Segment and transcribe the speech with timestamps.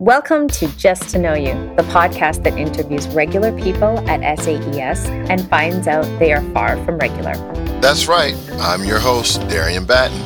[0.00, 5.46] Welcome to Just to Know You, the podcast that interviews regular people at SAES and
[5.50, 7.34] finds out they are far from regular.
[7.82, 8.34] That's right.
[8.52, 10.18] I'm your host, Darian Batten.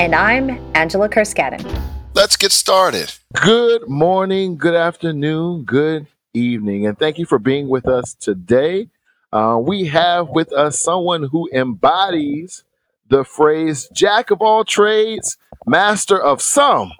[0.00, 1.62] And I'm Angela Kerskaden.
[2.12, 3.14] Let's get started.
[3.40, 8.88] Good morning, good afternoon, good evening, and thank you for being with us today.
[9.32, 12.64] Uh, we have with us someone who embodies
[13.08, 16.90] the phrase Jack of all trades, master of some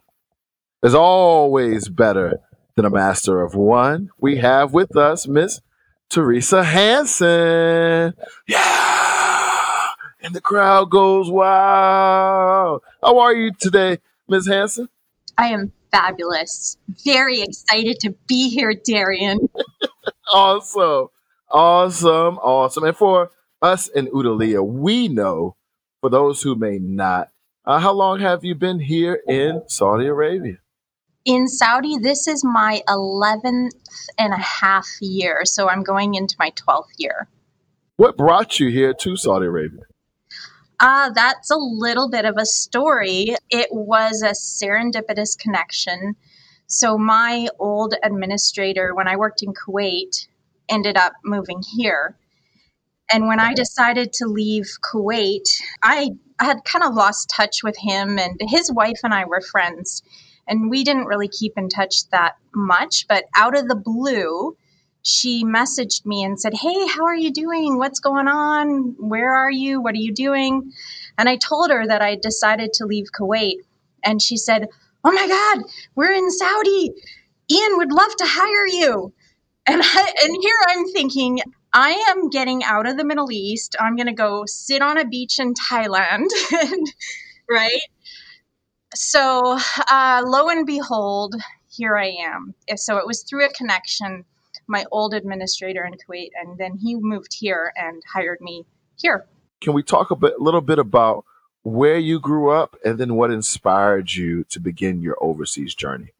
[0.82, 2.40] is always better
[2.76, 4.10] than a master of one.
[4.18, 5.60] We have with us Miss
[6.08, 8.14] Teresa Hanson.
[8.46, 9.86] Yeah.
[10.22, 12.80] And the crowd goes wow.
[13.02, 13.98] How are you today,
[14.28, 14.88] Miss Hanson?
[15.38, 16.76] I am fabulous.
[17.04, 19.48] Very excited to be here, Darian.
[20.32, 21.08] awesome.
[21.50, 22.38] Awesome.
[22.38, 22.84] Awesome.
[22.84, 23.30] And for
[23.62, 25.56] us in Udhailiyah, we know,
[26.00, 27.30] for those who may not,
[27.64, 30.58] uh, how long have you been here in Saudi Arabia?
[31.24, 33.70] In Saudi, this is my 11th
[34.18, 35.42] and a half year.
[35.44, 37.28] So I'm going into my 12th year.
[37.96, 39.82] What brought you here to Saudi Arabia?
[40.80, 43.36] Uh, that's a little bit of a story.
[43.50, 46.16] It was a serendipitous connection.
[46.66, 50.28] So, my old administrator, when I worked in Kuwait,
[50.70, 52.16] ended up moving here.
[53.12, 55.48] And when I decided to leave Kuwait,
[55.82, 60.02] I had kind of lost touch with him, and his wife and I were friends.
[60.50, 64.56] And we didn't really keep in touch that much, but out of the blue,
[65.02, 67.78] she messaged me and said, Hey, how are you doing?
[67.78, 68.96] What's going on?
[68.98, 69.80] Where are you?
[69.80, 70.72] What are you doing?
[71.16, 73.58] And I told her that I decided to leave Kuwait.
[74.04, 74.68] And she said,
[75.04, 76.90] Oh my God, we're in Saudi.
[77.50, 79.12] Ian would love to hire you.
[79.66, 81.40] And, I, and here I'm thinking,
[81.72, 83.76] I am getting out of the Middle East.
[83.78, 86.28] I'm going to go sit on a beach in Thailand,
[87.48, 87.80] right?
[88.94, 89.58] So
[89.90, 91.36] uh, lo and behold,
[91.70, 92.54] here I am.
[92.76, 94.24] So it was through a connection,
[94.66, 98.66] my old administrator in Kuwait, and then he moved here and hired me
[98.96, 99.26] here.
[99.60, 101.24] Can we talk a bit, little bit about
[101.62, 106.12] where you grew up and then what inspired you to begin your overseas journey?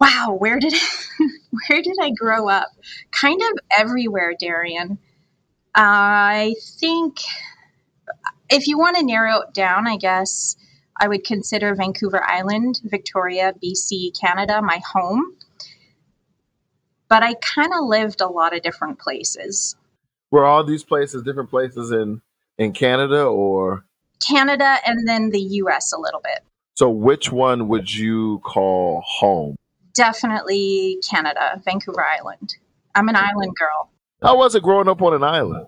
[0.00, 0.74] Wow, where did
[1.68, 2.68] where did I grow up?
[3.12, 4.98] Kind of everywhere, Darian.
[5.74, 7.18] I think
[8.50, 10.56] if you want to narrow it down, I guess
[11.00, 15.36] I would consider Vancouver Island, Victoria, BC, Canada my home.
[17.08, 19.76] But I kind of lived a lot of different places.
[20.30, 22.20] Were all these places different places in
[22.58, 23.84] in Canada or
[24.26, 26.40] Canada and then the US a little bit.
[26.74, 29.56] So which one would you call home?
[29.92, 32.56] Definitely Canada, Vancouver Island.
[32.94, 33.90] I'm an island girl.
[34.22, 35.66] How was it growing up on an island?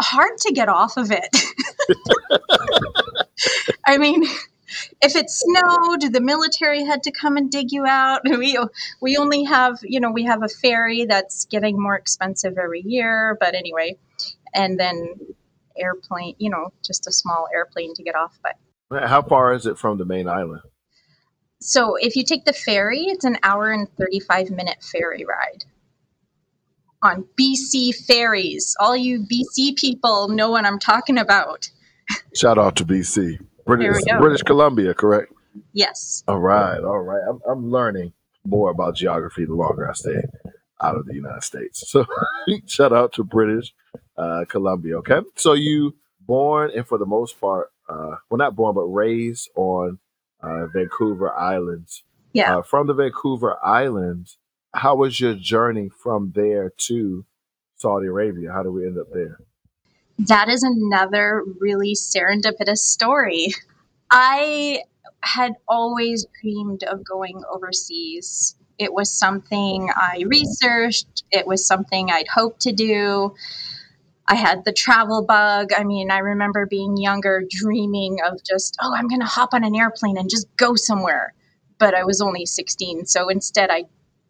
[0.00, 1.28] Hard to get off of it.
[3.86, 4.24] I mean,
[5.00, 8.22] if it snowed, the military had to come and dig you out.
[8.38, 8.58] We
[9.00, 13.36] we only have you know we have a ferry that's getting more expensive every year,
[13.40, 13.98] but anyway,
[14.54, 15.14] and then
[15.76, 18.38] airplane, you know, just a small airplane to get off.
[18.42, 20.62] But how far is it from the main island?
[21.60, 25.64] So if you take the ferry, it's an hour and thirty five minute ferry ride
[27.02, 28.76] on BC ferries.
[28.80, 31.70] All you BC people know what I'm talking about.
[32.34, 33.38] Shout out to BC.
[33.64, 35.32] British, British Columbia, correct?
[35.72, 36.24] Yes.
[36.26, 37.22] All right, all right.
[37.28, 38.12] I'm, I'm learning
[38.44, 40.22] more about geography the longer I stay
[40.82, 41.84] out of the United States.
[41.90, 42.06] So
[42.66, 43.74] shout out to British
[44.16, 44.98] uh, Columbia.
[44.98, 49.50] Okay, so you born and for the most part, uh, well, not born but raised
[49.56, 49.98] on
[50.42, 52.04] uh, Vancouver Islands.
[52.32, 52.58] Yeah.
[52.58, 54.38] Uh, from the Vancouver Islands,
[54.74, 57.24] how was your journey from there to
[57.76, 58.52] Saudi Arabia?
[58.52, 59.38] How did we end up there?
[60.18, 63.54] That is another really serendipitous story.
[64.10, 64.82] I
[65.22, 68.56] had always dreamed of going overseas.
[68.78, 73.34] It was something I researched, it was something I'd hoped to do.
[74.30, 75.70] I had the travel bug.
[75.76, 79.64] I mean, I remember being younger, dreaming of just, oh, I'm going to hop on
[79.64, 81.32] an airplane and just go somewhere.
[81.78, 83.06] But I was only 16.
[83.06, 83.84] So instead, I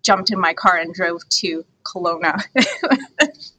[0.04, 2.40] jumped in my car and drove to Kelowna.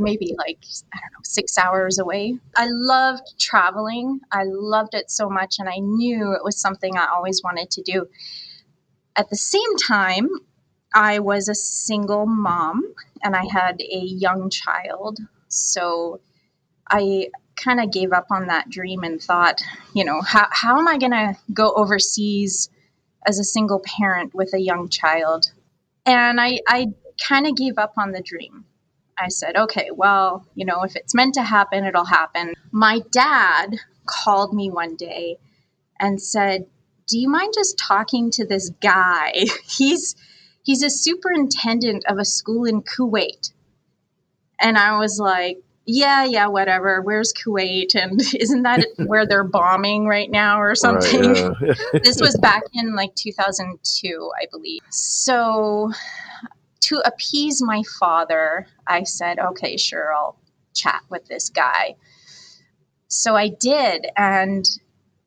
[0.00, 0.58] maybe like,
[0.92, 2.38] I don't know, six hours away.
[2.56, 4.20] I loved traveling.
[4.32, 7.82] I loved it so much, and I knew it was something I always wanted to
[7.82, 8.06] do.
[9.16, 10.28] At the same time,
[10.94, 15.18] I was a single mom and I had a young child.
[15.48, 16.20] So
[16.88, 19.60] I kind of gave up on that dream and thought,
[19.94, 22.70] you know, how, how am I going to go overseas
[23.26, 25.52] as a single parent with a young child?
[26.06, 26.88] And I, I
[27.22, 28.64] kind of gave up on the dream.
[29.20, 32.54] I said, okay, well, you know, if it's meant to happen, it'll happen.
[32.72, 33.76] My dad
[34.06, 35.38] called me one day
[35.98, 36.66] and said,
[37.06, 39.32] do you mind just talking to this guy?
[39.68, 40.14] He's
[40.62, 43.52] he's a superintendent of a school in Kuwait.
[44.60, 47.00] And I was like, yeah, yeah, whatever.
[47.02, 47.94] Where's Kuwait?
[47.94, 51.32] And isn't that where they're bombing right now or something?
[51.32, 52.00] Right, yeah.
[52.04, 54.82] this was back in like 2002, I believe.
[54.90, 55.92] So,
[56.82, 60.36] to appease my father, I said, okay, sure, I'll
[60.74, 61.96] chat with this guy.
[63.08, 64.06] So I did.
[64.16, 64.68] And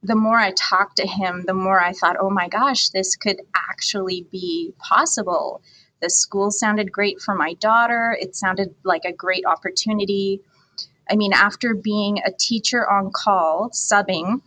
[0.04, 3.42] the more I talked to him, the more I thought, oh my gosh, this could
[3.56, 5.62] actually be possible.
[6.02, 8.18] The school sounded great for my daughter.
[8.20, 10.42] It sounded like a great opportunity.
[11.10, 14.42] I mean, after being a teacher on call, subbing,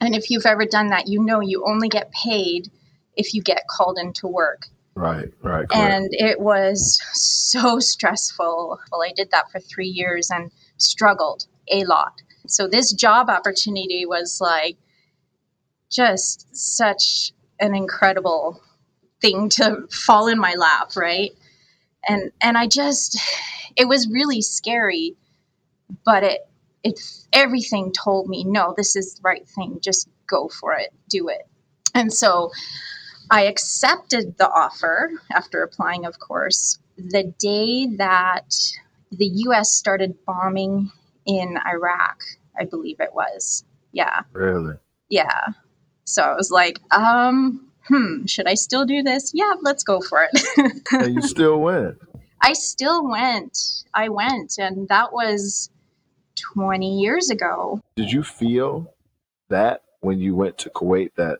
[0.00, 2.68] and if you've ever done that, you know you only get paid
[3.16, 4.66] if you get called into work.
[4.94, 5.66] Right, right.
[5.72, 8.78] And it was so stressful.
[8.90, 12.20] Well, I did that for three years and struggled a lot.
[12.46, 14.76] So, this job opportunity was like
[15.90, 18.60] just such an incredible
[19.20, 21.30] thing to fall in my lap, right?
[22.06, 23.18] And and I just
[23.76, 25.16] it was really scary,
[26.04, 26.40] but it
[26.82, 27.00] it
[27.32, 29.78] everything told me no, this is the right thing.
[29.80, 31.42] Just go for it, do it.
[31.94, 32.50] And so
[33.30, 38.54] I accepted the offer after applying, of course, the day that
[39.10, 40.90] the US started bombing
[41.26, 42.22] in Iraq,
[42.58, 43.64] I believe it was.
[43.92, 44.20] Yeah.
[44.32, 44.76] really?
[45.08, 45.48] Yeah.
[46.04, 49.32] So I was like, um, hmm, should I still do this?
[49.34, 50.82] Yeah, let's go for it.
[50.92, 51.98] And you still went.
[52.40, 53.84] I still went.
[53.94, 55.70] I went, and that was
[56.54, 57.80] 20 years ago.
[57.96, 58.92] Did you feel
[59.48, 61.38] that when you went to Kuwait that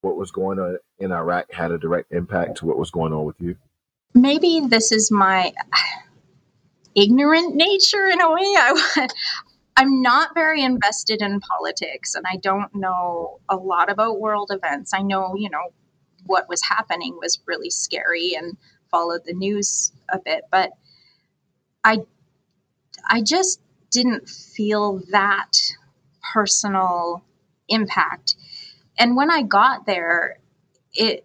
[0.00, 3.24] what was going on in Iraq had a direct impact to what was going on
[3.24, 3.56] with you?
[4.14, 5.52] Maybe this is my
[6.94, 8.42] ignorant nature in a way.
[8.42, 9.08] I,
[9.76, 14.92] I'm not very invested in politics, and I don't know a lot about world events.
[14.94, 15.72] I know, you know,
[16.26, 18.56] what was happening was really scary and
[18.90, 20.70] followed the news a bit, but
[21.82, 21.98] I,
[23.08, 23.60] I just
[23.90, 25.58] didn't feel that
[26.32, 27.24] personal
[27.68, 28.36] impact.
[28.96, 30.38] And when I got there,
[30.94, 31.24] it,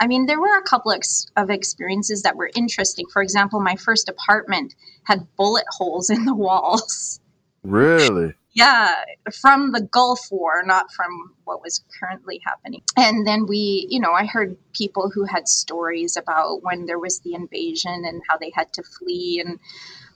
[0.00, 3.06] I mean, there were a couple ex- of experiences that were interesting.
[3.12, 4.74] For example, my first apartment
[5.04, 7.20] had bullet holes in the walls.
[7.62, 8.34] Really?
[8.54, 9.04] Yeah,
[9.40, 12.82] from the Gulf War, not from what was currently happening.
[12.96, 17.20] And then we, you know, I heard people who had stories about when there was
[17.20, 19.60] the invasion and how they had to flee and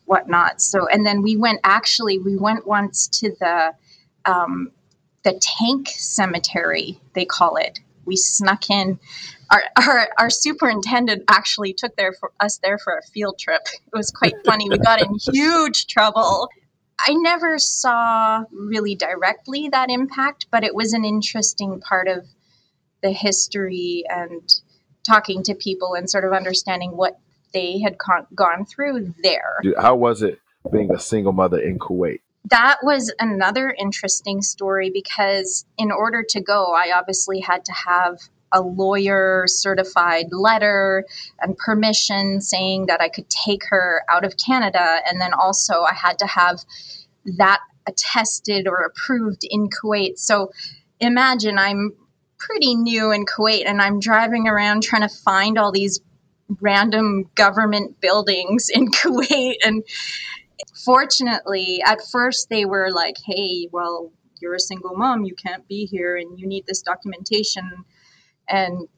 [0.07, 0.61] whatnot.
[0.61, 3.75] So, and then we went actually, we went once to the,
[4.25, 4.73] um,
[5.23, 7.79] the tank cemetery, they call it.
[8.05, 8.99] We snuck in.
[9.51, 13.63] Our, our, our superintendent actually took there for us there for a field trip.
[13.73, 14.69] It was quite funny.
[14.69, 16.49] We got in huge trouble
[17.05, 22.27] I never saw really directly that impact, but it was an interesting part of
[23.03, 24.43] the history and
[25.05, 27.19] talking to people and sort of understanding what
[27.53, 29.61] they had con- gone through there.
[29.79, 30.39] How was it
[30.71, 32.21] being a single mother in Kuwait?
[32.51, 38.19] That was another interesting story because in order to go, I obviously had to have
[38.53, 41.05] a lawyer certified letter
[41.41, 44.99] and permission saying that I could take her out of Canada.
[45.09, 46.61] And then also, I had to have
[47.39, 50.19] that attested or approved in Kuwait.
[50.19, 50.53] So
[51.01, 51.93] imagine I'm
[52.39, 56.01] pretty new in Kuwait and I'm driving around trying to find all these
[56.61, 59.57] random government buildings in Kuwait.
[59.65, 59.85] And
[60.85, 65.87] fortunately, at first they were like, hey, well, you're a single mom, you can't be
[65.87, 67.85] here, and you need this documentation.
[68.49, 68.89] And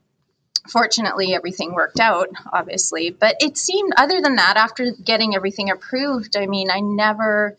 [0.69, 3.11] fortunately, everything worked out, obviously.
[3.11, 7.57] But it seemed, other than that, after getting everything approved, I mean, I never,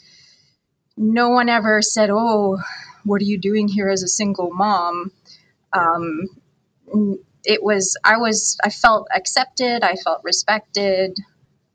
[0.97, 2.57] no one ever said, oh,
[3.03, 5.11] what are you doing here as a single mom?
[5.73, 6.27] Um,
[7.43, 11.15] it was, I was, I felt accepted, I felt respected.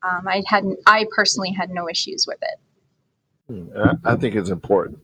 [0.03, 2.59] Um, I hadn't, I personally had no issues with it.
[3.49, 5.01] Hmm, I, think it's important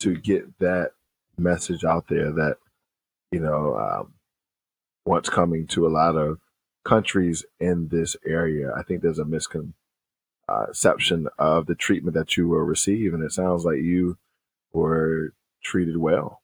[0.00, 0.92] to get that
[1.36, 2.58] message out there that,
[3.32, 4.14] you know, um,
[5.04, 6.38] what's coming to a lot of
[6.84, 8.72] countries in this area.
[8.76, 9.74] I think there's a misconception
[11.38, 14.18] of the treatment that you will receive, and it sounds like you
[14.72, 16.42] were treated well.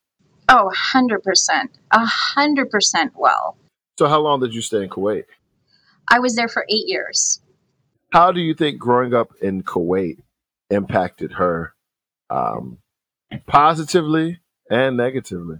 [0.48, 1.68] Oh, 100%.
[1.92, 3.56] A 100% well.
[3.98, 5.24] So, how long did you stay in Kuwait?
[6.08, 7.40] I was there for eight years.
[8.14, 10.18] How do you think growing up in Kuwait
[10.70, 11.74] impacted her
[12.30, 12.78] um,
[13.48, 14.38] positively
[14.70, 15.56] and negatively?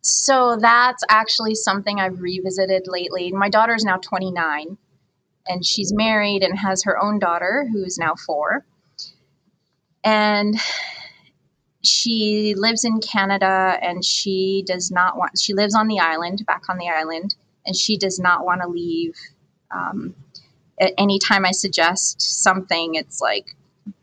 [0.00, 3.32] So that's actually something I've revisited lately.
[3.32, 4.78] My daughter is now 29
[5.48, 8.64] and she's married and has her own daughter who's now four.
[10.04, 10.54] And
[11.82, 16.68] she lives in Canada and she does not want, she lives on the island, back
[16.68, 19.16] on the island, and she does not want to leave.
[19.72, 20.14] Um,
[20.80, 23.54] at any time I suggest something, it's like,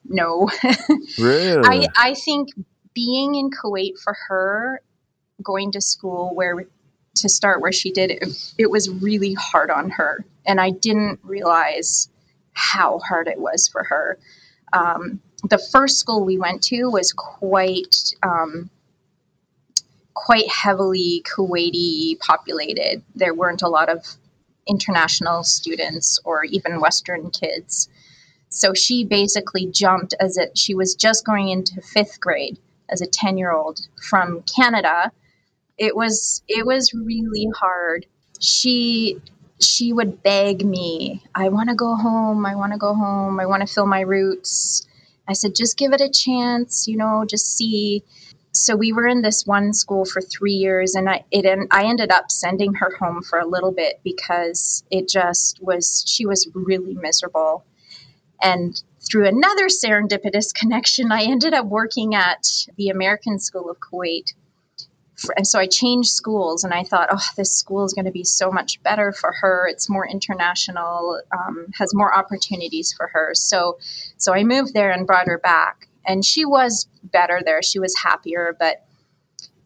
[0.06, 0.50] no.
[1.20, 1.62] Really?
[1.66, 2.50] I, I think
[2.94, 4.82] being in Kuwait for her,
[5.42, 6.66] going to school where
[7.16, 10.26] to start where she did, it, it was really hard on her.
[10.46, 12.10] And I didn't realize
[12.54, 14.18] how hard it was for her.
[14.72, 18.70] Um, the first school we went to was quite um,
[20.14, 23.04] quite heavily Kuwaiti populated.
[23.16, 24.06] There weren't a lot of
[24.68, 27.90] international students or even Western kids.
[28.50, 33.08] So she basically jumped as it she was just going into fifth grade as a
[33.08, 33.80] 10 year old
[34.10, 35.12] from Canada.
[35.78, 38.06] It was it was really hard.
[38.40, 39.20] She
[39.60, 43.46] she would beg me, I want to go home, I want to go home, I
[43.46, 44.86] want to feel my roots.
[45.28, 48.04] I said, just give it a chance, you know, just see.
[48.56, 52.12] So we were in this one school for three years, and I it I ended
[52.12, 56.94] up sending her home for a little bit because it just was she was really
[56.94, 57.66] miserable,
[58.42, 64.34] and through another serendipitous connection, I ended up working at the American School of Kuwait.
[65.38, 68.24] And so I changed schools, and I thought, oh, this school is going to be
[68.26, 69.68] so much better for her.
[69.70, 73.34] It's more international, um, has more opportunities for her.
[73.36, 73.78] So,
[74.18, 77.64] so I moved there and brought her back, and she was better there.
[77.64, 78.86] She was happier, but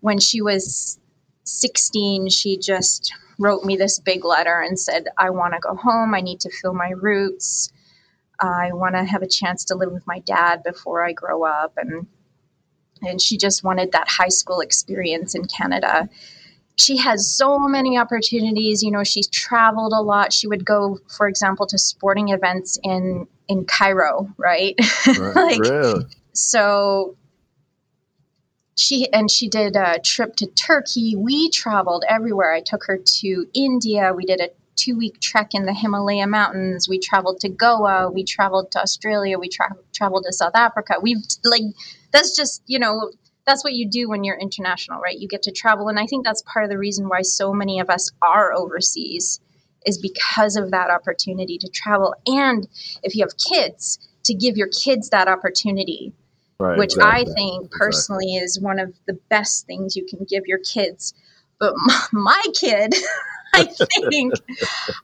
[0.01, 0.99] when she was
[1.43, 6.13] 16, she just wrote me this big letter and said, I want to go home.
[6.13, 7.71] I need to feel my roots.
[8.39, 11.73] I want to have a chance to live with my dad before I grow up
[11.77, 12.07] and
[13.03, 16.09] and she just wanted that high school experience in Canada.
[16.77, 20.33] She has so many opportunities, you know, she's traveled a lot.
[20.33, 24.75] She would go for example to sporting events in in Cairo, right?
[25.07, 26.05] Right, like really?
[26.33, 27.15] so
[28.77, 31.15] she and she did a trip to Turkey.
[31.15, 32.53] We traveled everywhere.
[32.53, 34.13] I took her to India.
[34.15, 36.87] We did a two week trek in the Himalaya mountains.
[36.87, 38.11] We traveled to Goa.
[38.11, 39.39] We traveled to Australia.
[39.39, 40.95] We tra- traveled to South Africa.
[41.01, 41.63] We've like
[42.11, 43.11] that's just you know
[43.45, 45.17] that's what you do when you're international, right?
[45.17, 47.79] You get to travel, and I think that's part of the reason why so many
[47.79, 49.39] of us are overseas
[49.85, 52.67] is because of that opportunity to travel, and
[53.03, 56.13] if you have kids, to give your kids that opportunity
[56.59, 56.79] Right.
[56.79, 61.13] which I think personally is one of the best things you can give your kids.
[61.59, 62.95] But m- my kid,
[63.53, 63.65] I
[64.09, 64.33] think,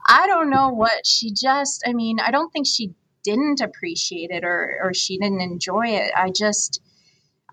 [0.08, 2.94] I don't know what she just, I mean, I don't think she
[3.24, 6.12] didn't appreciate it or, or she didn't enjoy it.
[6.16, 6.82] I just,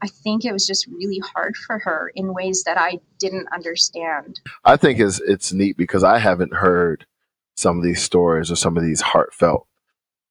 [0.03, 4.41] I think it was just really hard for her in ways that I didn't understand.
[4.65, 7.07] I think it's it's neat because I haven't heard
[7.55, 9.67] some of these stories or some of these heartfelt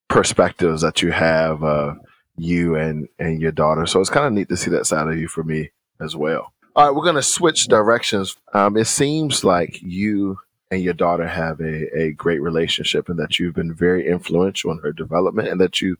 [0.07, 1.93] perspectives that you have, uh,
[2.41, 3.85] you and and your daughter.
[3.85, 6.53] So it's kind of neat to see that side of you for me as well.
[6.75, 8.35] All right, we're gonna switch directions.
[8.53, 10.39] Um, it seems like you
[10.71, 14.79] and your daughter have a, a great relationship and that you've been very influential in
[14.79, 15.97] her development and that you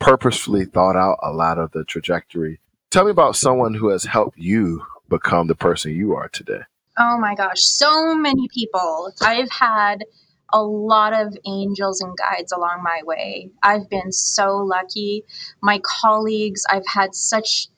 [0.00, 2.58] purposefully thought out a lot of the trajectory.
[2.90, 6.62] Tell me about someone who has helped you become the person you are today.
[6.98, 9.12] Oh my gosh, so many people.
[9.20, 10.04] I've had
[10.52, 13.50] a lot of angels and guides along my way.
[13.62, 15.24] I've been so lucky.
[15.62, 17.68] My colleagues, I've had such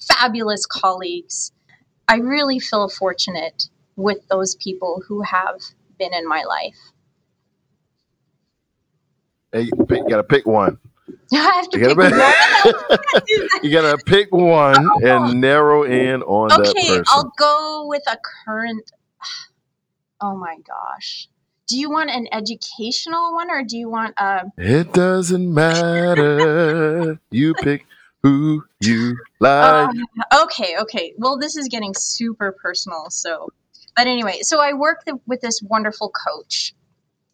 [0.00, 1.52] fabulous colleagues.
[2.08, 5.60] I really feel fortunate with those people who have
[5.98, 6.76] been in my life.
[9.52, 10.78] Hey, you, you gotta pick one.
[11.32, 12.88] I have to You pick gotta one.
[13.26, 17.02] pick, you gotta pick one and narrow in on that Okay.
[17.08, 18.90] I'll go with a current.
[20.18, 21.28] Oh my gosh.
[21.68, 27.18] Do you want an educational one or do you want a It doesn't matter.
[27.30, 27.86] you pick
[28.22, 29.88] who you like.
[30.32, 31.12] Uh, okay, okay.
[31.18, 33.10] Well, this is getting super personal.
[33.10, 33.48] So,
[33.96, 36.74] but anyway, so I work th- with this wonderful coach,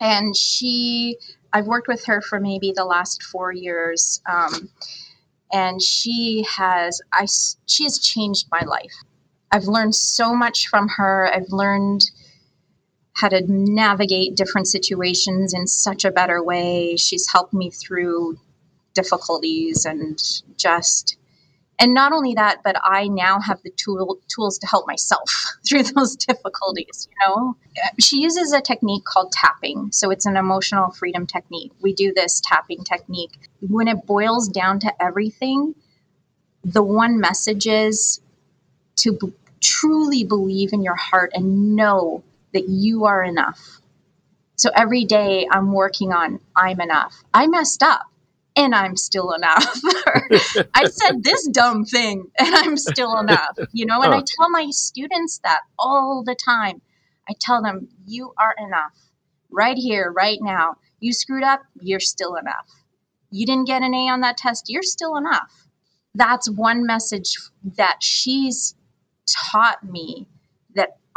[0.00, 1.18] and she,
[1.52, 4.70] I've worked with her for maybe the last four years, um,
[5.52, 7.26] and she has i
[7.66, 8.94] she has changed my life.
[9.50, 11.30] I've learned so much from her.
[11.32, 12.10] I've learned
[13.14, 16.96] how to navigate different situations in such a better way.
[16.96, 18.38] She's helped me through
[18.94, 20.22] difficulties and
[20.56, 21.16] just
[21.78, 25.32] and not only that but i now have the tool, tools to help myself
[25.66, 27.56] through those difficulties you know?
[27.98, 29.90] She uses a technique called tapping.
[29.92, 31.72] So it's an emotional freedom technique.
[31.80, 33.38] We do this tapping technique.
[33.60, 35.74] When it boils down to everything
[36.64, 38.20] the one message is
[38.96, 43.80] to b- truly believe in your heart and know that you are enough
[44.56, 48.02] so every day i'm working on i'm enough i messed up
[48.56, 49.80] and I'm still enough.
[50.74, 54.68] I said this dumb thing and I'm still enough, you know, and I tell my
[54.70, 56.82] students that all the time.
[57.28, 59.10] I tell them, you are enough
[59.50, 60.76] right here, right now.
[61.00, 62.68] You screwed up, you're still enough.
[63.30, 65.66] You didn't get an A on that test, you're still enough.
[66.14, 67.36] That's one message
[67.76, 68.74] that she's
[69.26, 70.26] taught me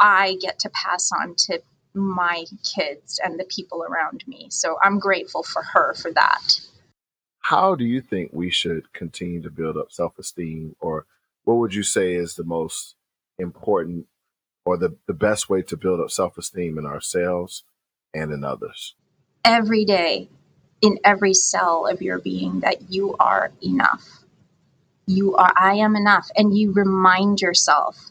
[0.00, 1.60] I get to pass on to
[1.94, 4.48] my kids and the people around me.
[4.50, 6.60] So I'm grateful for her for that.
[7.40, 11.06] How do you think we should continue to build up self esteem, or
[11.44, 12.96] what would you say is the most
[13.38, 14.06] important
[14.64, 17.62] or the, the best way to build up self esteem in ourselves
[18.12, 18.94] and in others?
[19.44, 20.28] Every day,
[20.82, 24.24] in every cell of your being, that you are enough.
[25.06, 26.28] You are, I am enough.
[26.36, 28.10] And you remind yourself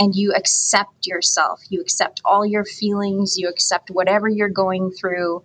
[0.00, 1.60] and you accept yourself.
[1.68, 5.44] You accept all your feelings, you accept whatever you're going through,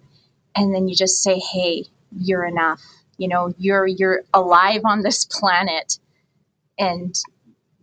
[0.55, 1.85] and then you just say, "Hey,
[2.17, 2.81] you're enough."
[3.17, 5.99] You know, you're you're alive on this planet
[6.79, 7.13] and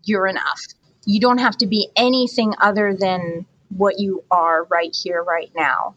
[0.04, 0.62] you're enough.
[1.04, 5.94] You don't have to be anything other than what you are right here right now.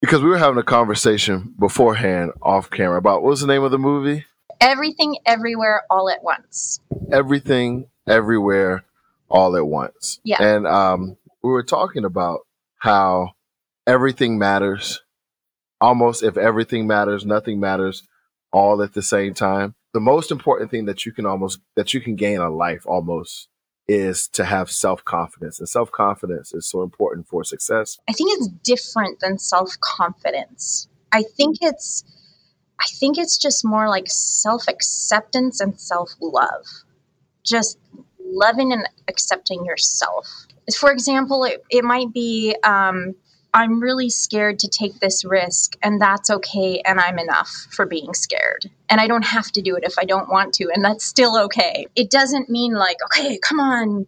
[0.00, 3.70] Because we were having a conversation beforehand off camera about what was the name of
[3.70, 4.24] the movie?
[4.60, 6.80] Everything everywhere all at once.
[7.10, 8.84] Everything everywhere
[9.28, 10.20] all at once.
[10.24, 10.42] Yeah.
[10.42, 12.40] And um, we were talking about
[12.78, 13.32] how
[13.86, 15.02] everything matters.
[15.80, 18.02] Almost if everything matters, nothing matters
[18.52, 19.74] all at the same time.
[19.92, 23.48] The most important thing that you can almost that you can gain in life almost
[23.88, 25.58] is to have self-confidence.
[25.58, 27.98] And self-confidence is so important for success.
[28.08, 30.88] I think it's different than self-confidence.
[31.12, 32.04] I think it's
[32.80, 36.64] I think it's just more like self-acceptance and self-love.
[37.44, 37.78] Just
[38.26, 40.46] loving and accepting yourself.
[40.76, 43.14] For example, it, it might be um,
[43.56, 48.12] I'm really scared to take this risk, and that's okay, and I'm enough for being
[48.12, 48.70] scared.
[48.90, 51.38] And I don't have to do it if I don't want to, and that's still
[51.44, 51.86] okay.
[51.96, 54.04] It doesn't mean like, okay, come on,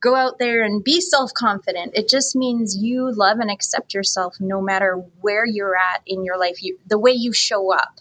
[0.00, 1.92] go out there and be self confident.
[1.94, 6.36] It just means you love and accept yourself no matter where you're at in your
[6.36, 6.60] life.
[6.60, 8.00] You, the way you show up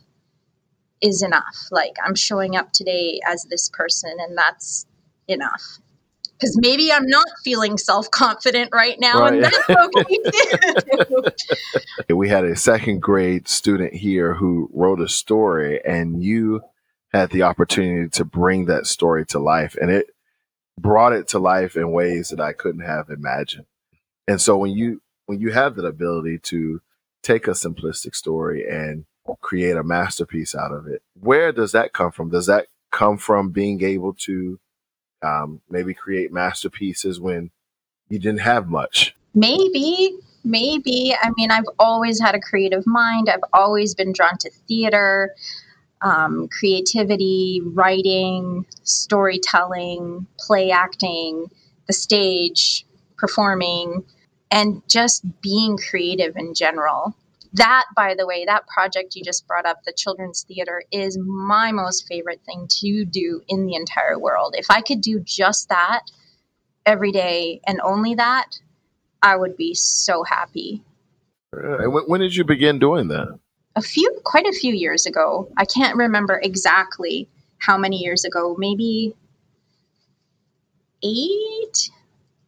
[1.00, 1.68] is enough.
[1.70, 4.87] Like, I'm showing up today as this person, and that's
[5.28, 5.80] enough
[6.40, 9.34] because maybe I'm not feeling self confident right now, right.
[9.34, 10.16] and that's okay
[12.16, 16.62] we had a second grade student here who wrote a story, and you
[17.12, 20.08] had the opportunity to bring that story to life, and it
[20.80, 23.66] brought it to life in ways that I couldn't have imagined.
[24.28, 26.82] And so when you when you have that ability to
[27.24, 29.06] take a simplistic story and
[29.42, 32.30] create a masterpiece out of it, where does that come from?
[32.30, 34.60] Does that come from being able to
[35.22, 37.52] um, maybe create masterpieces when
[38.10, 39.16] you didn't have much.
[39.34, 41.16] Maybe, maybe.
[41.22, 43.30] I mean, I've always had a creative mind.
[43.30, 45.34] I've always been drawn to theater,
[46.02, 51.48] um, creativity, writing, storytelling, play acting,
[51.88, 52.86] the stage,
[53.18, 54.04] performing,
[54.52, 57.16] and just being creative in general
[57.58, 61.72] that by the way that project you just brought up the children's theater is my
[61.72, 64.56] most favorite thing to do in the entire world.
[64.58, 66.02] If i could do just that
[66.86, 68.48] every day and only that
[69.22, 70.82] i would be so happy.
[71.54, 73.40] Uh, when did you begin doing that?
[73.76, 75.52] A few quite a few years ago.
[75.58, 78.56] I can't remember exactly how many years ago.
[78.58, 79.16] Maybe
[81.04, 81.90] eight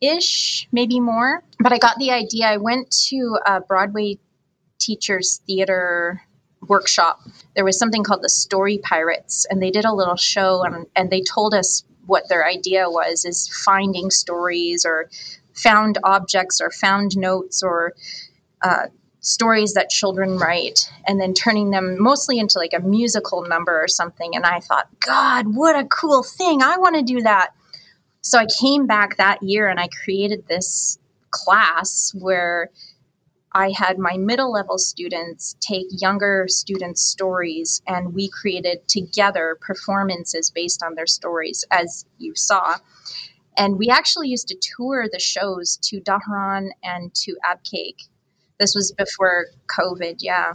[0.01, 1.43] ish maybe more.
[1.59, 2.47] But i got the idea.
[2.47, 4.17] I went to a broadway
[4.79, 6.21] teachers theater
[6.67, 7.21] workshop.
[7.55, 11.09] There was something called the story pirates and they did a little show and, and
[11.09, 15.09] they told us what their idea was is finding stories or
[15.53, 17.93] found objects or found notes or
[18.61, 18.87] uh,
[19.21, 23.87] stories that children write and then turning them mostly into like a musical number or
[23.87, 27.49] something and i thought god what a cool thing i want to do that.
[28.21, 30.97] So i came back that year and i created this
[31.31, 32.69] class where
[33.51, 40.51] I had my middle level students take younger students' stories and we created together performances
[40.51, 42.77] based on their stories, as you saw.
[43.57, 47.95] And we actually used to tour the shows to Dhahran and to Abqaiq.
[48.59, 50.53] This was before COVID, yeah.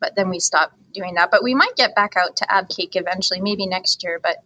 [0.00, 1.30] But then we stopped doing that.
[1.30, 4.18] But we might get back out to Abqaiq eventually, maybe next year.
[4.22, 4.38] But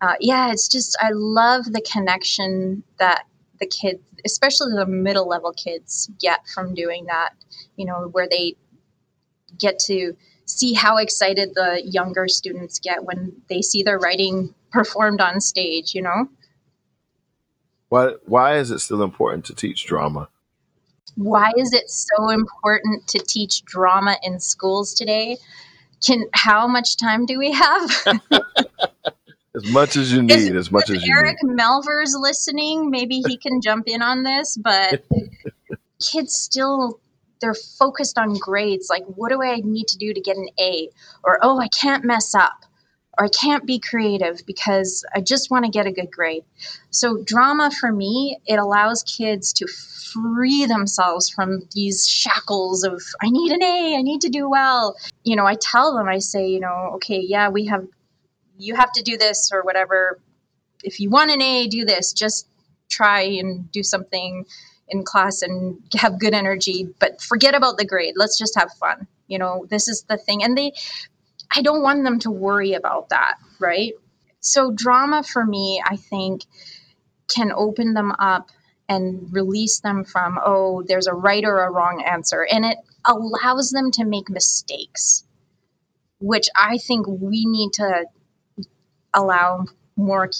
[0.00, 3.24] uh, yeah, it's just, I love the connection that
[3.60, 7.30] the kids, especially the middle level kids, get from doing that.
[7.76, 8.56] You know, where they
[9.58, 15.20] get to see how excited the younger students get when they see their writing performed
[15.20, 15.94] on stage.
[15.94, 16.28] You know.
[17.88, 20.28] Why Why is it still important to teach drama?
[21.16, 25.38] Why is it so important to teach drama in schools today?
[26.00, 27.90] can how much time do we have?
[29.56, 31.54] as much as you need, as much as you Eric need.
[31.54, 35.04] Melver's listening, maybe he can jump in on this, but
[36.00, 37.00] kids still
[37.40, 40.90] they're focused on grades like what do I need to do to get an A
[41.24, 42.66] or oh I can't mess up
[43.18, 46.44] or I can't be creative because I just want to get a good grade.
[46.90, 53.28] So drama for me, it allows kids to free themselves from these shackles of I
[53.28, 54.96] need an A, I need to do well.
[55.24, 57.86] You know, I tell them I say, you know, okay, yeah, we have
[58.60, 60.20] you have to do this or whatever.
[60.84, 62.12] If you want an A, do this.
[62.12, 62.48] Just
[62.90, 64.44] try and do something
[64.88, 68.14] in class and have good energy, but forget about the grade.
[68.16, 69.06] Let's just have fun.
[69.28, 70.42] You know, this is the thing.
[70.42, 70.72] And they,
[71.54, 73.92] I don't want them to worry about that, right?
[74.40, 76.42] So, drama for me, I think,
[77.28, 78.50] can open them up
[78.88, 82.46] and release them from, oh, there's a right or a wrong answer.
[82.50, 85.24] And it allows them to make mistakes,
[86.18, 88.06] which I think we need to
[89.14, 90.30] allow more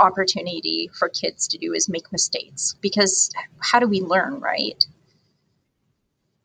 [0.00, 4.84] opportunity for kids to do is make mistakes because how do we learn, right?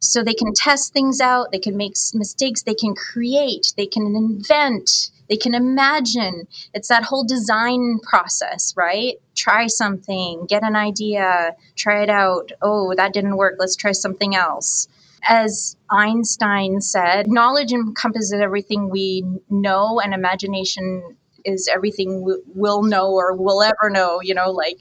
[0.02, 4.16] So they can test things out, they can make mistakes, they can create, they can
[4.16, 6.48] invent, they can imagine.
[6.74, 9.16] It's that whole design process, right?
[9.36, 12.52] Try something, get an idea, try it out.
[12.62, 14.88] Oh, that didn't work, let's try something else.
[15.28, 21.18] As Einstein said, knowledge encompasses everything we know, and imagination
[21.54, 24.78] is everything we will know or will ever know, you know, like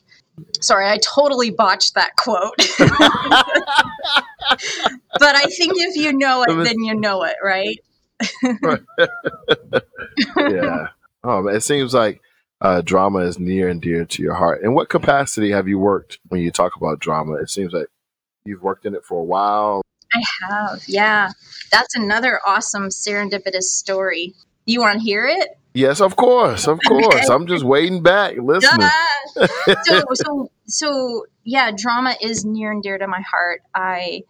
[0.61, 2.57] sorry, I totally botched that quote.
[5.19, 7.79] but I think if you know it, then you know it, right?
[10.37, 10.89] yeah.
[11.25, 12.21] Oh, it seems like
[12.61, 14.63] uh, drama is near and dear to your heart.
[14.63, 17.35] In what capacity have you worked when you talk about drama?
[17.35, 17.89] It seems like
[18.45, 19.83] you've worked in it for a while.
[20.15, 21.31] I have, yeah.
[21.71, 24.35] That's another awesome serendipitous story.
[24.65, 25.58] You want to hear it?
[25.75, 27.29] Yes, of course, of course.
[27.29, 28.89] I'm just waiting back, listening.
[29.85, 33.61] so, so, so, yeah, drama is near and dear to my heart.
[33.75, 34.23] I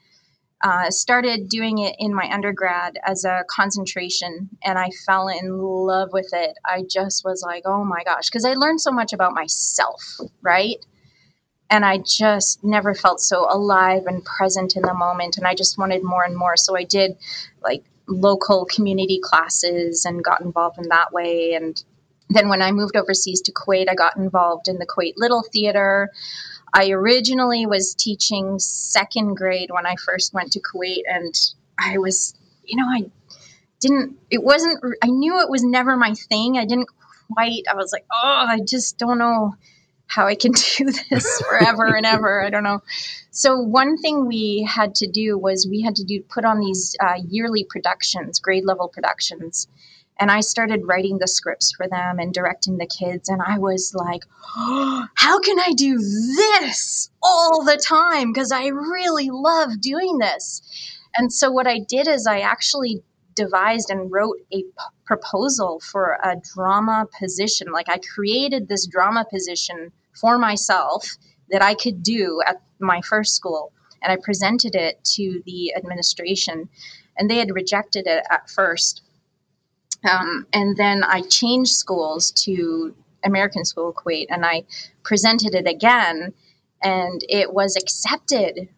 [0.63, 6.13] uh, started doing it in my undergrad as a concentration, and I fell in love
[6.13, 6.59] with it.
[6.65, 10.03] I just was like, oh my gosh, because I learned so much about myself,
[10.43, 10.85] right?
[11.71, 15.79] And I just never felt so alive and present in the moment, and I just
[15.79, 16.57] wanted more and more.
[16.57, 17.13] So I did
[17.63, 21.55] like local community classes and got involved in that way.
[21.55, 21.83] And
[22.31, 26.11] then when I moved overseas to Kuwait, I got involved in the Kuwait Little Theater.
[26.73, 31.35] I originally was teaching second grade when I first went to Kuwait, and
[31.79, 33.11] I was, you know, I
[33.81, 36.59] didn't, it wasn't, I knew it was never my thing.
[36.59, 36.89] I didn't
[37.33, 39.55] quite, I was like, oh, I just don't know
[40.09, 42.45] how I can do this forever and ever.
[42.45, 42.83] I don't know.
[43.31, 46.97] So one thing we had to do was we had to do put on these
[47.01, 49.69] uh, yearly productions, grade level productions,
[50.19, 53.29] and I started writing the scripts for them and directing the kids.
[53.29, 54.25] And I was like,
[54.57, 58.33] oh, how can I do this all the time?
[58.33, 60.63] Because I really love doing this.
[61.17, 63.03] And so what I did is I actually
[63.39, 64.71] devised and wrote a p-
[65.07, 67.73] proposal for a drama position.
[67.73, 71.17] Like I created this drama position for myself
[71.51, 73.73] that I could do at my first school.
[74.03, 76.69] And I presented it to the administration,
[77.17, 79.03] and they had rejected it at first.
[80.09, 84.65] Um, and then I changed schools to American School Kuwait, and I
[85.03, 86.33] presented it again,
[86.83, 88.69] and it was accepted.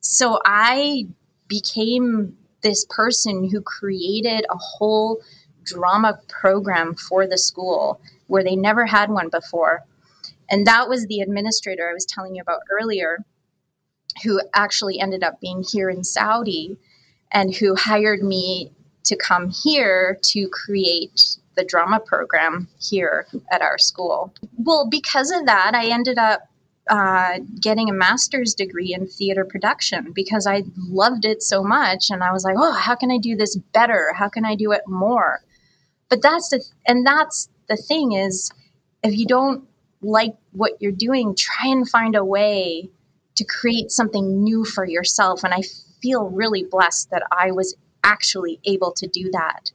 [0.00, 1.06] So I
[1.48, 5.20] became this person who created a whole
[5.62, 9.84] drama program for the school where they never had one before.
[10.50, 13.24] And that was the administrator I was telling you about earlier,
[14.24, 16.76] who actually ended up being here in Saudi
[17.30, 18.72] and who hired me
[19.04, 24.34] to come here to create the drama program here at our school.
[24.56, 26.48] Well, because of that, I ended up
[26.90, 32.10] uh, getting a master's degree in theater production because I loved it so much.
[32.10, 34.12] And I was like, oh, how can I do this better?
[34.14, 35.40] How can I do it more?
[36.10, 38.50] But that's the, and that's the thing is,
[39.02, 39.66] if you don't
[40.02, 42.90] like what you're doing, try and find a way
[43.36, 45.42] to create something new for yourself.
[45.44, 45.62] And I
[46.02, 49.72] feel really blessed that I was actually able to do that.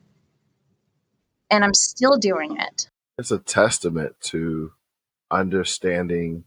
[1.50, 2.90] And I'm still doing it.
[3.18, 4.74] It's a testament to
[5.32, 6.44] understanding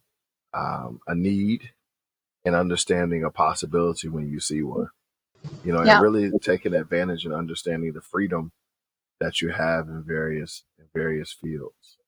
[0.55, 1.71] um, a need
[2.45, 4.89] and understanding a possibility when you see one.
[5.65, 5.95] You know, yeah.
[5.95, 8.53] and really taking advantage and understanding the freedom
[9.21, 11.99] that you have in various in various fields.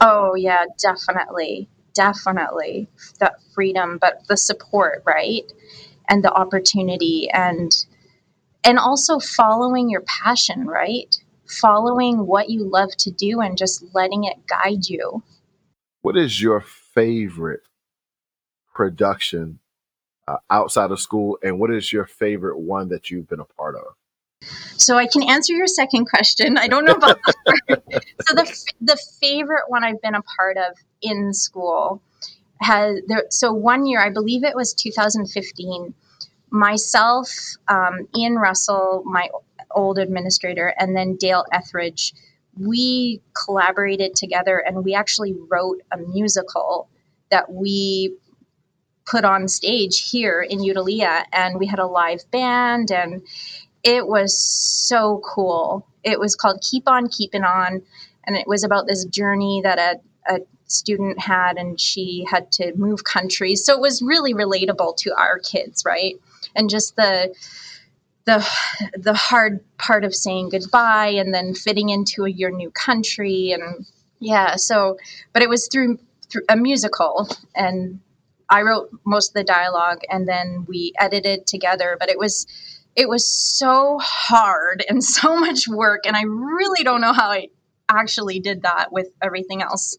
[0.00, 1.68] Oh, yeah, definitely.
[1.94, 2.88] Definitely.
[3.20, 5.50] That freedom, but the support, right?
[6.08, 7.28] And the opportunity.
[7.30, 7.74] And
[8.64, 11.14] and also following your passion, right?
[11.60, 15.22] Following what you love to do and just letting it guide you.
[16.02, 17.62] What is your favorite
[18.74, 19.58] production
[20.28, 23.74] uh, outside of school, and what is your favorite one that you've been a part
[23.74, 23.94] of?
[24.76, 26.58] So I can answer your second question.
[26.58, 27.82] I don't know about the
[28.22, 32.02] so the the favorite one I've been a part of in school
[32.60, 33.24] has there.
[33.30, 35.94] So one year, I believe it was 2015.
[36.50, 37.30] Myself,
[37.68, 39.28] um, Ian Russell, my
[39.70, 42.12] old administrator, and then Dale Etheridge,
[42.58, 46.88] we collaborated together and we actually wrote a musical
[47.30, 48.14] that we
[49.06, 53.22] put on stage here in Udhailiyah, and we had a live band and
[53.82, 55.86] it was so cool.
[56.04, 57.82] It was called Keep On Keeping On,
[58.24, 62.72] and it was about this journey that a, a student had, and she had to
[62.76, 63.64] move countries.
[63.64, 66.14] So it was really relatable to our kids, right?
[66.54, 67.34] And just the
[68.24, 68.46] the
[68.96, 73.86] the hard part of saying goodbye and then fitting into a, your new country and
[74.20, 74.96] yeah so
[75.32, 75.98] but it was through
[76.30, 78.00] through a musical and
[78.48, 82.46] I wrote most of the dialogue and then we edited together but it was
[82.94, 87.48] it was so hard and so much work and i really don't know how i
[87.88, 89.96] actually did that with everything else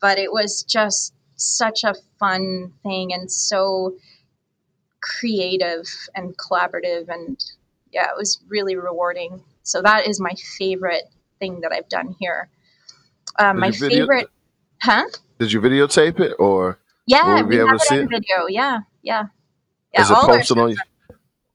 [0.00, 3.94] but it was just such a fun thing and so
[5.02, 7.44] creative and collaborative and
[7.92, 11.04] yeah it was really rewarding so that is my favorite
[11.38, 12.48] thing that i've done here
[13.38, 14.28] um, my video- favorite
[14.80, 15.04] huh
[15.38, 19.24] did you videotape it or yeah we, we have it on video yeah yeah
[19.92, 20.76] yeah is it posted on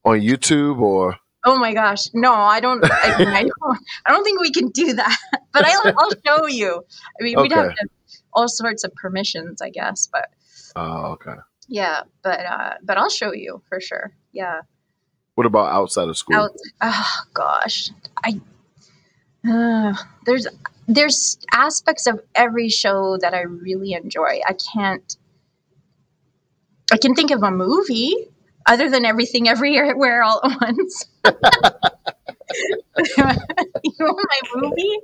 [0.07, 1.17] on YouTube or?
[1.45, 2.83] Oh my gosh, no, I don't.
[2.83, 3.79] I, mean, I don't.
[4.05, 5.17] I don't think we can do that.
[5.53, 6.83] But I'll, I'll show you.
[7.19, 7.87] I mean, we'd have to,
[8.31, 10.07] all sorts of permissions, I guess.
[10.11, 10.29] But
[10.75, 11.33] oh, okay.
[11.67, 14.11] Yeah, but uh, but I'll show you for sure.
[14.31, 14.61] Yeah.
[15.35, 16.35] What about outside of school?
[16.35, 16.51] Out,
[16.81, 17.91] oh gosh,
[18.23, 18.39] I
[19.47, 19.93] uh,
[20.25, 20.47] there's
[20.87, 24.39] there's aspects of every show that I really enjoy.
[24.47, 25.17] I can't.
[26.91, 28.15] I can think of a movie
[28.65, 31.05] other than everything everywhere all at once.
[33.17, 34.99] you know my movie?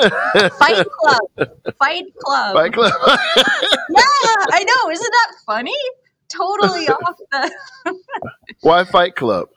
[0.00, 1.50] Fight Club.
[1.78, 2.54] Fight Club.
[2.54, 2.92] Fight Club.
[3.36, 4.90] yeah, I know.
[4.90, 5.76] Isn't that funny?
[6.28, 7.52] Totally off the.
[8.60, 9.48] Why Fight Club?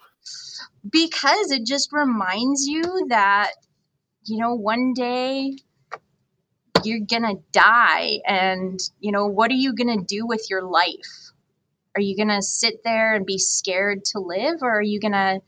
[0.90, 3.52] Because it just reminds you that,
[4.26, 5.56] you know, one day
[6.84, 8.20] you're going to die.
[8.28, 11.32] And, you know, what are you going to do with your life?
[11.96, 15.14] Are you going to sit there and be scared to live, or are you going
[15.14, 15.42] to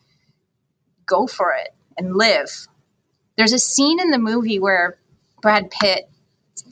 [1.06, 2.68] go for it and live?
[3.38, 4.98] There's a scene in the movie where
[5.41, 6.10] Brad Pitt,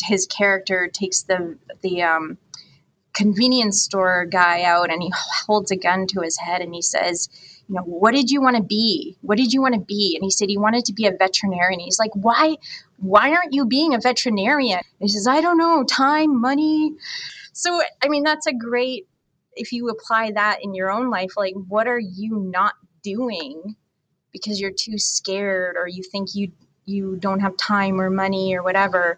[0.04, 2.38] his character, takes the the um,
[3.14, 5.12] convenience store guy out and he
[5.48, 7.30] holds a gun to his head and he says,
[7.68, 9.18] you know, what did you want to be?
[9.22, 10.16] What did you want to be?
[10.16, 11.80] And he said he wanted to be a veterinarian.
[11.80, 12.58] He's like, why,
[12.98, 14.80] why aren't you being a veterinarian?
[14.80, 16.94] And he says, I don't know, time, money.
[17.54, 19.08] So, I mean, that's a great
[19.56, 22.74] if you apply that in your own life, like what are you not
[23.04, 23.76] doing
[24.34, 26.52] because you're too scared or you think you
[26.86, 29.18] you don't have time or money or whatever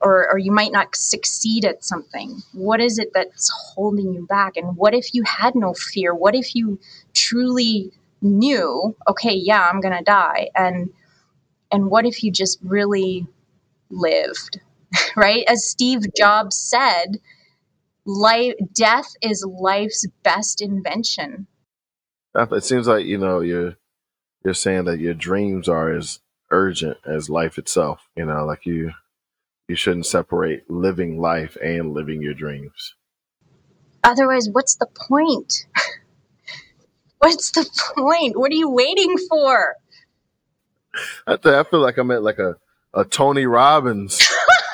[0.00, 2.42] or, or you might not succeed at something.
[2.52, 4.56] What is it that's holding you back?
[4.56, 6.14] And what if you had no fear?
[6.14, 6.78] What if you
[7.14, 7.92] truly
[8.22, 10.48] knew okay yeah i'm gonna die?
[10.54, 10.90] And
[11.70, 13.26] and what if you just really
[13.90, 14.60] lived
[15.16, 15.44] right?
[15.48, 17.20] As steve jobs said
[18.04, 21.46] life death is life's best invention.
[22.34, 23.76] It seems like you know you're
[24.46, 26.20] you're saying that your dreams are as
[26.52, 28.92] urgent as life itself you know like you
[29.66, 32.94] you shouldn't separate living life and living your dreams
[34.04, 35.66] otherwise what's the point
[37.18, 39.74] what's the point what are you waiting for
[41.26, 42.56] i, I feel like i'm at like a,
[42.94, 44.24] a tony robbins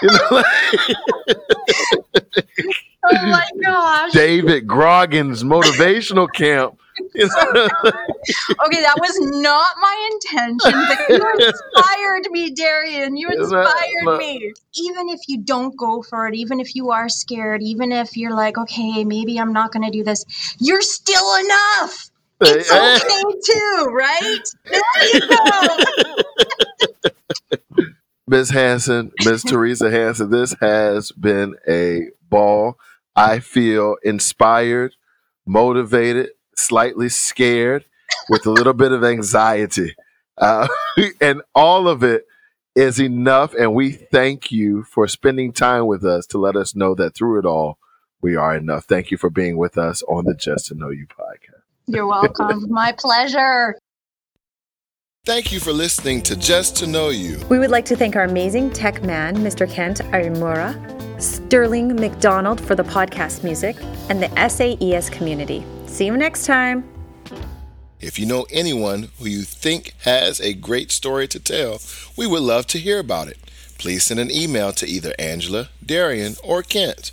[0.02, 0.46] you know like
[3.04, 4.12] Oh my gosh.
[4.12, 6.78] David Goggins motivational camp.
[7.00, 13.16] okay, that was not my intention, but you inspired me, Darian.
[13.16, 14.52] You inspired me.
[14.74, 18.34] Even if you don't go for it, even if you are scared, even if you're
[18.34, 20.24] like, okay, maybe I'm not going to do this,
[20.58, 22.10] you're still enough.
[22.40, 24.42] It's okay too, right?
[24.64, 24.80] There
[25.12, 25.68] you go.
[28.26, 32.78] Miss Hanson, Miss Teresa Hanson, this has been a ball.
[33.14, 34.94] I feel inspired,
[35.46, 37.84] motivated, slightly scared,
[38.28, 39.94] with a little bit of anxiety.
[40.38, 40.68] Uh,
[41.20, 42.26] and all of it
[42.74, 43.54] is enough.
[43.54, 47.38] And we thank you for spending time with us to let us know that through
[47.38, 47.78] it all,
[48.20, 48.84] we are enough.
[48.84, 51.62] Thank you for being with us on the Just to Know You podcast.
[51.86, 52.66] You're welcome.
[52.70, 53.76] My pleasure.
[55.24, 57.38] Thank you for listening to Just to Know You.
[57.48, 59.70] We would like to thank our amazing tech man, Mr.
[59.70, 60.72] Kent Arimura,
[61.20, 63.76] Sterling McDonald for the podcast music,
[64.08, 65.64] and the SAES community.
[65.92, 66.88] See you next time.
[68.00, 71.82] If you know anyone who you think has a great story to tell,
[72.16, 73.36] we would love to hear about it.
[73.76, 77.12] Please send an email to either Angela, Darian, or Kent.